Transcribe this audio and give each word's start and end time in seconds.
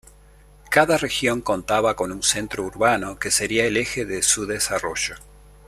Cada 0.71 0.97
región 0.97 1.41
contaba 1.41 1.95
con 1.95 2.11
un 2.11 2.23
centro 2.23 2.63
urbano 2.63 3.19
que 3.19 3.29
sería 3.29 3.65
el 3.65 3.77
eje 3.77 4.03
de 4.03 4.23
su 4.23 4.47
desarrollo. 4.47 5.13